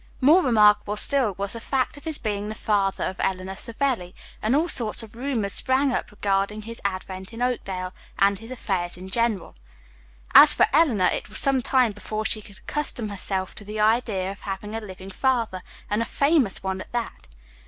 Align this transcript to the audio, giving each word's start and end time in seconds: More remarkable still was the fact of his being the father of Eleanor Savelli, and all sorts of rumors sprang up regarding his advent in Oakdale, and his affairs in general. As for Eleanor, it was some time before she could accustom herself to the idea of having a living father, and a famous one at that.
More 0.19 0.41
remarkable 0.41 0.97
still 0.97 1.35
was 1.37 1.53
the 1.53 1.59
fact 1.59 1.95
of 1.95 2.05
his 2.05 2.17
being 2.17 2.49
the 2.49 2.55
father 2.55 3.03
of 3.03 3.17
Eleanor 3.19 3.53
Savelli, 3.55 4.15
and 4.41 4.55
all 4.55 4.67
sorts 4.67 5.03
of 5.03 5.15
rumors 5.15 5.53
sprang 5.53 5.91
up 5.93 6.09
regarding 6.09 6.63
his 6.63 6.81
advent 6.83 7.33
in 7.33 7.41
Oakdale, 7.43 7.93
and 8.17 8.39
his 8.39 8.49
affairs 8.49 8.97
in 8.97 9.09
general. 9.09 9.53
As 10.33 10.55
for 10.55 10.65
Eleanor, 10.73 11.05
it 11.05 11.29
was 11.29 11.37
some 11.37 11.61
time 11.61 11.91
before 11.91 12.25
she 12.25 12.41
could 12.41 12.57
accustom 12.57 13.09
herself 13.09 13.53
to 13.53 13.63
the 13.63 13.79
idea 13.79 14.31
of 14.31 14.39
having 14.41 14.73
a 14.73 14.81
living 14.81 15.11
father, 15.11 15.61
and 15.87 16.01
a 16.01 16.05
famous 16.05 16.63
one 16.63 16.81
at 16.81 16.91
that. 16.93 17.27